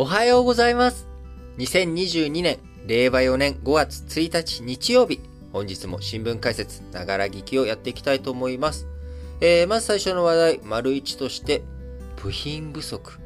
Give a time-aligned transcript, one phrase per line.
[0.00, 1.08] おはようございます。
[1.56, 5.18] 2022年、令和4年5月1日日曜日。
[5.52, 8.86] 本日も新聞解説、ながら聞きをやっていきたいと思います。
[9.40, 11.64] えー、まず最初の話題、丸一として、
[12.22, 13.18] 部品不足。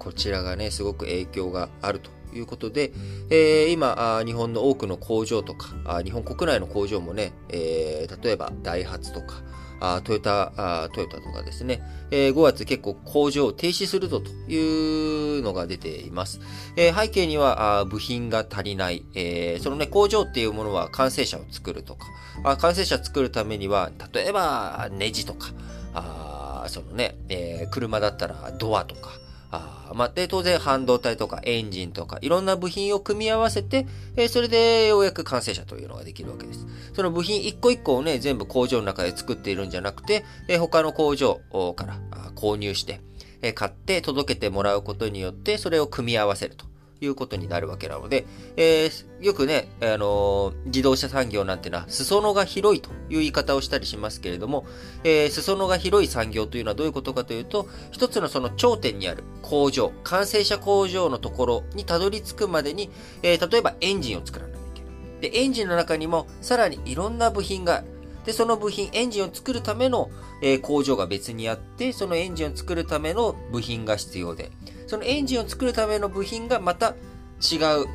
[0.00, 2.90] こちらがね、すごく影響があるということで、
[3.30, 9.44] えー、今日本の多くの工場とか日本国内の工場もね、えー、例えばダイハツとか、
[9.84, 16.40] あトヨタあ、トヨタとかですね、えー、5月結構工場を停止するぞというのが出ています。
[16.76, 22.06] えー、背景にはあ部品が足りない、えー、そのね、工場っていうものは完成車を作るとか、
[22.42, 25.48] あ完成車作るためには、例えばネジとか、
[25.94, 29.10] あそのね、えー、車だったらドアとか、
[29.56, 36.66] あまあ、で、当然半導体とかエンジンとかいろんな部品を組み合わせて、えー、それでようやく完成車というのができるわけです。
[36.94, 41.40] その部品一個一個をね、全部工場の中で作っているんじゃなくて、えー、他の工場
[41.76, 41.98] から
[42.34, 43.00] 購入して、
[43.42, 46.66] えー、買って届けてもらうことによって、それを組み合わせると。
[47.00, 54.66] いうことになるわけなので、えー、よくね、あのー、自動車産業なんてのは、裾野が広いという言い方をしたりしますけれども、
[55.02, 62.90] えー、裾野が広い産業というのはどういうことかというと、一つのその頂点にある工場、完成車工場のところにたどり着くまでに、
[63.22, 65.30] えー、例えばエンジンを作らなきゃいけない。
[65.32, 67.84] で、エンジンの中にもさらにいろんな部品が
[68.24, 70.10] で、その部品、エンジンを作るための、
[70.42, 74.50] え、工場が別にあって、そのエンジンを作るための部品が必要で、
[74.86, 76.94] そのエンジンを作るための部品がまた
[77.40, 77.86] 違う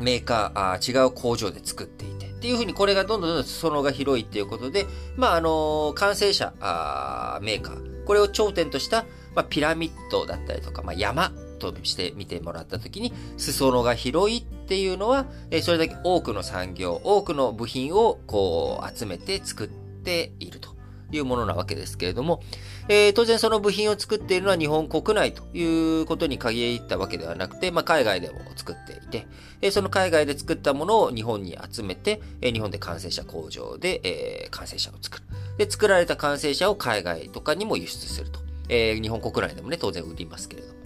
[0.00, 11.32] メーカー、あ違う工場で作っていて、っていうふうにこれがどんどんどんどん裾野が広いっていうことで、まあ、あの、完成車あメーカー、これを頂点とした、まあ、ピラミッドだったりとか、まあ、山
[11.70, 20.72] として見てもらったときに、裾野が広いっていうのは、えそれだけ多くの産業、多くの部品をこう集めて作っていると。
[21.16, 22.42] いうものなわけですけれども、
[22.88, 29.26] えー、当然その部品を作っているのは日本国内ということに限ったわけではなくて、まあ、海外でも作っていて、
[29.60, 35.24] えー、その海外で作ったものを日本に集めて、えー、日本で完成車工場で、えー、完成車を作る。
[35.58, 38.40] で、作られた完成車を海外とかにも輸出すると。
[38.68, 40.81] え、日本国内でもね、当然売りますけれども。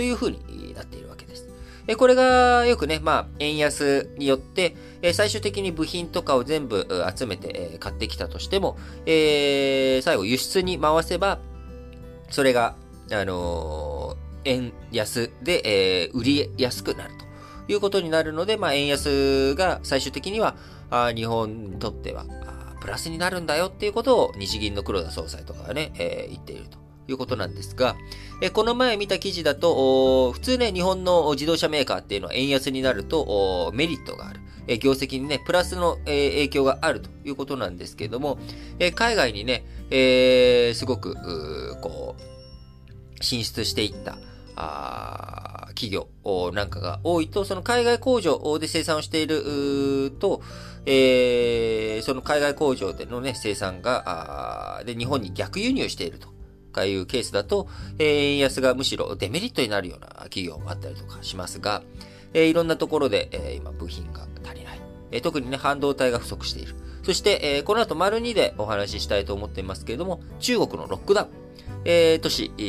[0.00, 1.46] というふうになっているわけです。
[1.98, 4.74] これがよくね、まあ、円安によって、
[5.12, 11.38] 最終的に部品とかを全部集めて、買ってきたとしても、えー、最後輸出に回せば、
[12.30, 12.76] それが、
[13.12, 17.12] あのー、円安で、えー、売りやすくなる
[17.66, 20.56] ということになるので、まあ、円安が最終的には、
[20.88, 22.24] あ日本にとっては、
[22.80, 26.79] プラスになるんだよっていうことを日銀の黒田総裁とかがね、えー、言っていると。
[27.10, 27.96] いうことなんですが、
[28.40, 34.40] えこの前見た記事だと、普通ね、日本の自動車メーカーっていうのは円安になるとメリットがある。
[34.66, 38.38] え業績にね、プラスの、え影響があるということなんですけれども、
[38.78, 41.16] え海外にね、えー、すごく、
[41.80, 44.18] こう、進出していった、
[44.56, 46.08] あ企業
[46.52, 50.42] なんかが多いと、その海外工場で生産をしていると、
[50.86, 56.28] えー、その海外工場でのね、生産が、で、日本に逆輸入していると
[56.70, 61.82] かいうケースだと、えー、円安がむしろデメリットになるような企業もあったりとかしますが、
[62.32, 64.80] えー、いろんなところで、えー、今部品が足りない。
[65.12, 66.74] えー、特にね、半導体が不足している。
[67.02, 71.28] そして、えー、この後丸2でお話ししたいと思っていますけれども、中国のロックダウン、
[71.84, 72.62] えー、都市、え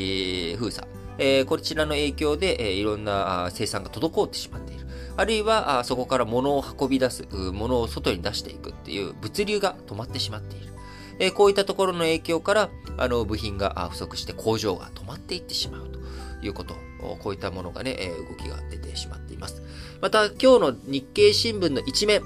[0.56, 4.86] ー、封鎖、えー、こちらの影響で、えー、いろんな生産が滞ってしまっている。
[5.18, 10.72] あるいは、あそこから物を運び出す、物を外に出していくっていう物流が止まってしまっている。
[11.22, 16.00] えこういったところの影響から、あの、部品が不足して工場が止まっていってしまうと
[16.44, 16.76] いうこと。
[17.20, 17.96] こういったものがね、
[18.30, 19.62] 動きが出てしまっています。
[20.02, 22.24] また、今日の日経新聞の一面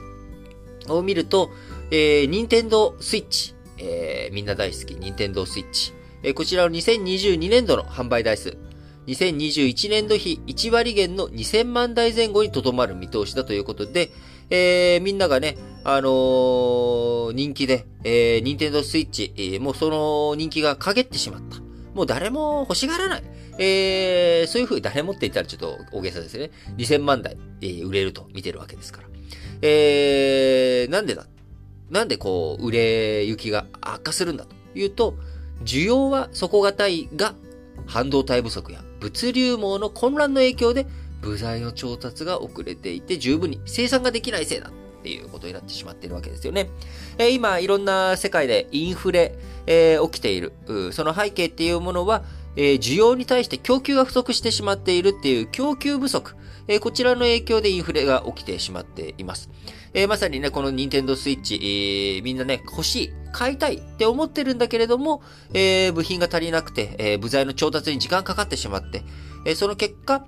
[0.88, 1.52] を見ると、
[1.92, 5.94] えー、任天堂スイッチ、えー、みんな大好き、任天堂スイッチ。
[6.24, 8.58] えー、こちらの2022年度の販売台数、
[9.08, 14.12] 2021年度比1割減の2000万台前後にとどまる見通しだということで、
[14.50, 15.58] えー、みんながね、
[15.88, 21.60] あのー、人気で、えー、ニンテンドースイッチ、えー、もうその人気が陰ってしまった。
[21.94, 23.24] もう誰も欲しがらない。
[23.60, 26.50] えー、そういう風に誰もって言ったらちょっと大げさですね。
[26.78, 29.08] 2000万台、えー、売れると見てるわけですから。
[29.62, 31.28] えー、なんでだ？
[31.92, 35.14] なんでこう、売れ行きが悪化するんだというと、
[35.64, 37.36] 需要は底堅いが、
[37.86, 40.88] 半導体不足や物流網の混乱の影響で
[41.22, 44.72] 部材の調達が遅れていて十分に生産ができないせいだ
[45.06, 46.68] っていうことになってしまっているわけですよね。
[47.20, 49.38] えー、今、いろんな世界でインフレ、
[49.68, 50.54] えー、起きている。
[50.94, 52.24] その背景っていうものは、
[52.56, 56.36] え、需要に対して供給が不足してしまっているっていう供給不足。
[56.68, 59.52] え、こちらの影響でインフレが起きてしまっています。
[59.94, 65.22] え、まさにね、このニンテンドースイッチ、えー、みんなね、欲しい、買いたいって思ってるんだけれども、
[65.54, 69.04] え、部品が足りなくて、え、部材の調達に時間かかってしまって、
[69.46, 70.26] え、その結果、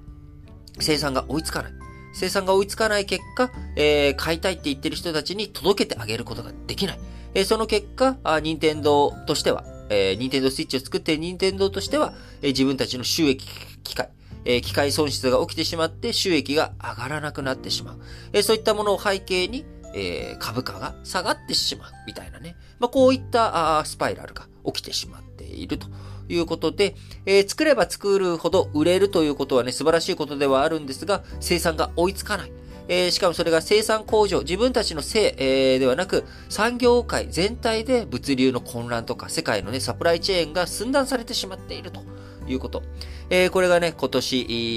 [0.80, 1.87] 生産が追いつかない。
[2.18, 7.00] 生産が追いつかない結果、えー、買いたいって言ってる人たちに届けてあげることができない。
[7.36, 13.48] えー、その結果、あ任天堂としては、えー、任天堂スイッチを作っている任天堂としては、えー、自分たちの収益
[13.84, 14.10] 機会、
[14.46, 18.00] え、機械損失が起きてしまって収益が上がらなくなってしまう。
[18.34, 19.64] え、そういったものを背景に、
[19.98, 22.56] えー、株価が下がってしまうみたいなね。
[22.80, 25.88] まあ、こういったあスパイラルが起きてしまっていると
[26.30, 26.96] いうことで、
[27.26, 32.52] えー、作れば作るほど売れるということはね、素晴らしいことではあるんですが、生産が追いつかない。
[32.90, 42.02] えー、しかもそれが生産工場、自分たちのせい、えー、ではなく、産業界全体で物流の混乱とか、世界のね、サプライチェーンが寸断されてしまっていると
[42.48, 42.84] いうこと。
[43.30, 44.36] えー、これがね、今年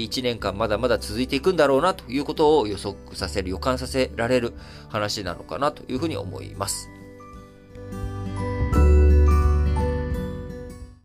[0.09, 4.53] 1年間まだまだ続いていくんだろうなということを予測させる、予感させられる
[4.89, 6.89] 話なのかなというふうに思います。